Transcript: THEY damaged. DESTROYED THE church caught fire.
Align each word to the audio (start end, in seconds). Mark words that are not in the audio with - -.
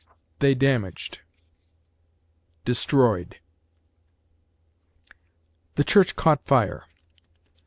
THEY 0.39 0.55
damaged. 0.55 1.19
DESTROYED 2.65 3.39
THE 5.75 5.83
church 5.83 6.15
caught 6.15 6.43
fire. 6.43 6.87